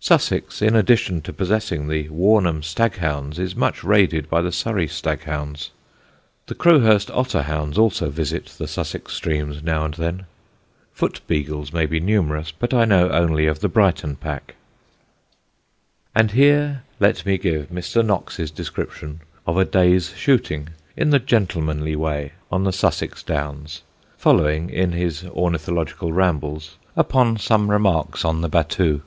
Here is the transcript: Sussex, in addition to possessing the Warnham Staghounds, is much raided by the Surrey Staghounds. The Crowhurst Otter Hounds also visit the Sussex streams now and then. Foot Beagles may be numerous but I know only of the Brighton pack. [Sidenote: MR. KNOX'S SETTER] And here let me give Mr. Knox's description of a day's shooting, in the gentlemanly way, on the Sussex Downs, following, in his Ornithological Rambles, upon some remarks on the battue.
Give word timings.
Sussex, 0.00 0.60
in 0.60 0.76
addition 0.76 1.22
to 1.22 1.32
possessing 1.32 1.88
the 1.88 2.10
Warnham 2.10 2.62
Staghounds, 2.62 3.38
is 3.38 3.56
much 3.56 3.82
raided 3.82 4.28
by 4.28 4.42
the 4.42 4.52
Surrey 4.52 4.86
Staghounds. 4.86 5.70
The 6.46 6.54
Crowhurst 6.54 7.10
Otter 7.10 7.40
Hounds 7.44 7.78
also 7.78 8.10
visit 8.10 8.44
the 8.58 8.68
Sussex 8.68 9.14
streams 9.14 9.62
now 9.62 9.86
and 9.86 9.94
then. 9.94 10.26
Foot 10.92 11.22
Beagles 11.26 11.72
may 11.72 11.86
be 11.86 12.00
numerous 12.00 12.50
but 12.52 12.74
I 12.74 12.84
know 12.84 13.08
only 13.08 13.46
of 13.46 13.60
the 13.60 13.68
Brighton 13.70 14.16
pack. 14.16 14.56
[Sidenote: 16.12 16.12
MR. 16.12 16.14
KNOX'S 16.14 16.14
SETTER] 16.14 16.20
And 16.20 16.30
here 16.32 16.82
let 17.00 17.24
me 17.24 17.38
give 17.38 17.70
Mr. 17.70 18.04
Knox's 18.04 18.50
description 18.50 19.20
of 19.46 19.56
a 19.56 19.64
day's 19.64 20.10
shooting, 20.10 20.68
in 20.98 21.08
the 21.08 21.18
gentlemanly 21.18 21.96
way, 21.96 22.32
on 22.52 22.64
the 22.64 22.74
Sussex 22.74 23.22
Downs, 23.22 23.80
following, 24.18 24.68
in 24.68 24.92
his 24.92 25.24
Ornithological 25.24 26.12
Rambles, 26.12 26.76
upon 26.94 27.38
some 27.38 27.70
remarks 27.70 28.26
on 28.26 28.42
the 28.42 28.50
battue. 28.50 29.00